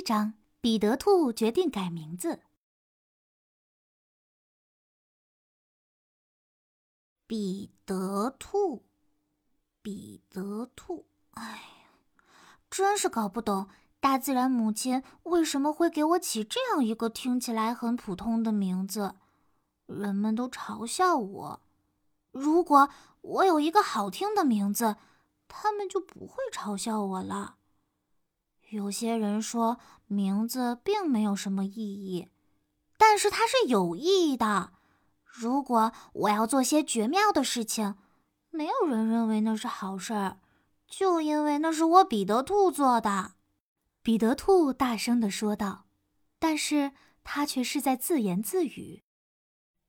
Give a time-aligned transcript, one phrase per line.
[0.00, 0.32] 一章：
[0.62, 2.40] 彼得兔决定改名字。
[7.26, 8.86] 彼得兔，
[9.82, 11.90] 彼得兔，哎呀，
[12.70, 13.68] 真是搞不懂
[14.00, 19.16] 大自然母亲为什么会给我起这样一个听起来很普通的名字。
[19.84, 21.60] 人们都嘲笑我，
[22.30, 22.88] 如果
[23.20, 24.96] 我有一个好听的名字，
[25.46, 27.58] 他们就不会嘲笑我了。
[28.70, 32.28] 有些人说名字并没有什么意义，
[32.96, 34.72] 但是它是有意义的。
[35.24, 37.96] 如果我要做些绝妙的事情，
[38.50, 40.38] 没有人认为那是好事儿，
[40.86, 43.32] 就因为那是我彼得兔做的。
[44.02, 45.86] 彼得兔大声地说道，
[46.38, 46.92] 但是
[47.24, 49.02] 他却是在自言自语。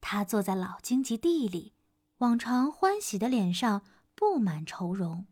[0.00, 1.74] 他坐在老荆棘地里，
[2.18, 3.82] 往常欢喜的脸上
[4.16, 5.26] 布满愁容。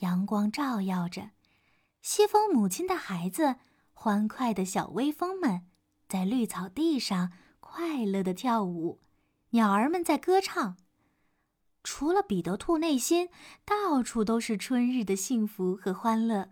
[0.00, 1.30] 阳光照耀着。
[2.02, 3.56] 西风母亲的孩子，
[3.92, 5.68] 欢快的小微风们，
[6.08, 9.00] 在绿草地上快乐的跳舞，
[9.50, 10.76] 鸟儿们在歌唱。
[11.84, 13.28] 除了彼得兔，内心
[13.64, 16.50] 到处都是春日的幸福和欢乐。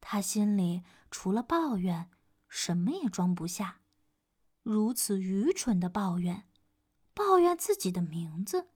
[0.00, 2.08] 他心里除了抱怨，
[2.48, 3.80] 什么也装不下。
[4.62, 6.48] 如此愚蠢的抱怨，
[7.12, 8.68] 抱怨自己的名字。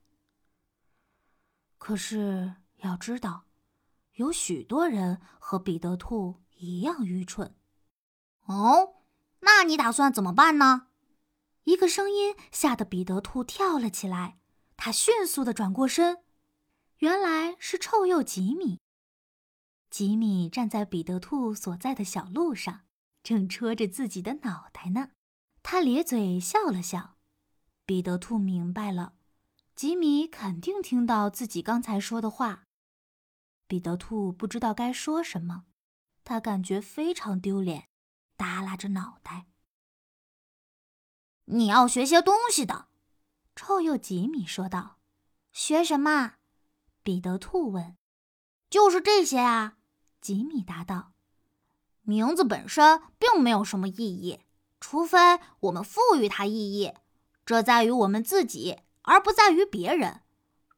[1.79, 3.47] 可是要知道。
[4.15, 7.55] 有许多人和彼得兔一样愚蠢。
[8.47, 9.03] 哦，
[9.41, 10.89] 那你打算怎么办呢？
[11.65, 14.39] 一个声音吓得彼得兔跳了起来。
[14.77, 16.25] 他迅速的转过身，
[16.99, 18.81] 原来是臭鼬吉米。
[19.89, 22.83] 吉米站在彼得兔所在的小路上，
[23.23, 25.11] 正戳着自己的脑袋呢。
[25.63, 27.17] 他咧嘴笑了笑。
[27.87, 29.15] 彼得兔明白了，
[29.75, 32.65] 吉米肯定听到自己刚才说的话。
[33.67, 35.65] 彼得兔不知道该说什么，
[36.23, 37.89] 他感觉非常丢脸，
[38.37, 39.47] 耷拉着脑袋。
[41.47, 42.89] 你要学些东西的，
[43.57, 44.99] 臭鼬吉米说道。
[45.53, 46.35] 学什么？
[47.03, 47.97] 彼得兔问。
[48.69, 49.77] 就是这些啊，
[50.21, 51.13] 吉米答道。
[52.03, 54.41] 名字本身并没有什么意义，
[54.81, 55.19] 除非
[55.61, 56.93] 我们赋予它意义。
[57.47, 60.23] 这在于我们自己，而不在于别人。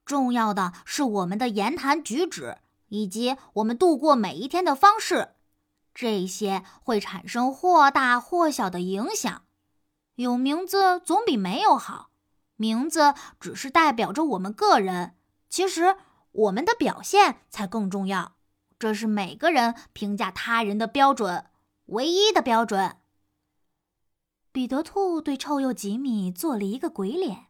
[0.05, 2.59] 重要的是我们的言谈举止。
[2.89, 5.35] 以及我们度过每一天的方式，
[5.95, 9.43] 这些会产生或大或小的影响。
[10.17, 12.11] 有名字总比没有好。
[12.57, 15.15] 名字只是代表着我们个人，
[15.51, 15.97] 其实
[16.33, 18.37] 我们的表现才更重要。
[18.79, 21.47] 这是每个人评价他人的标准，
[21.87, 22.97] 唯一的标准。
[24.53, 27.49] 彼得兔对臭鼬吉米做了一个鬼脸。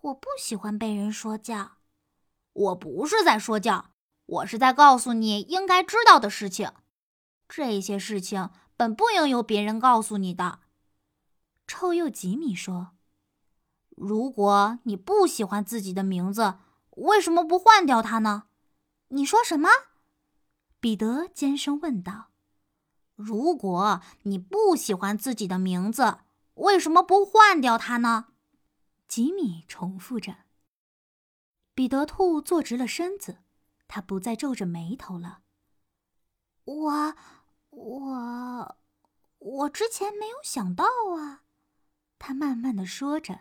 [0.00, 1.78] 我不喜欢被人说教。
[2.52, 3.91] 我不是在说教。
[4.32, 6.72] 我是在告诉你应该知道的事情，
[7.46, 8.48] 这些事情
[8.78, 10.60] 本不应由别人告诉你的。
[11.66, 12.92] 臭鼬吉米说
[13.94, 16.54] ：“如果你不喜欢自己的名字，
[16.92, 18.44] 为什么不换掉它呢？”
[19.08, 19.68] 你说什么？
[20.80, 22.30] 彼得尖声问道。
[23.14, 26.20] “如果你不喜欢自己的名字，
[26.54, 28.28] 为什么不换掉它呢？”
[29.06, 30.34] 吉米重复着。
[31.74, 33.41] 彼得兔坐直了身子。
[33.94, 35.40] 他不再皱着眉头了。
[36.64, 37.14] 我，
[37.68, 38.76] 我，
[39.36, 40.86] 我之前没有想到
[41.18, 41.42] 啊！
[42.18, 43.40] 他慢慢的说着。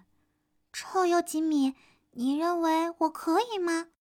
[0.73, 1.77] 臭鼬吉米，
[2.11, 3.91] 你认为我可以吗？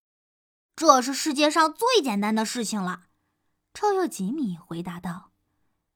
[0.75, 3.03] 这是世界上最简单的事情了。
[3.73, 5.31] 臭鼬吉米回答道：“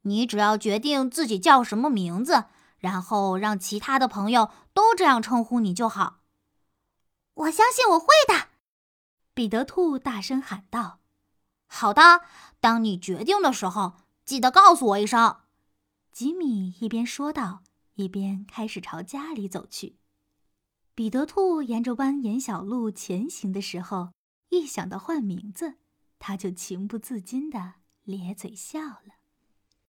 [0.02, 2.44] 你只要决定自己叫什么名字，
[2.78, 6.20] 然后让其他的朋友都这样称呼你就好。”
[7.34, 8.53] 我相信我会的。
[9.34, 11.00] 彼得兔大声喊道
[11.66, 12.22] ：“好的，
[12.60, 15.40] 当你决定的时候，记得告诉我一声。”
[16.12, 17.64] 吉米一边说道，
[17.94, 19.98] 一边开始朝家里走去。
[20.94, 24.12] 彼得兔沿着蜿蜒小路前行的时候，
[24.50, 25.78] 一想到换名字，
[26.20, 27.74] 他就情不自禁的
[28.04, 29.16] 咧嘴笑了。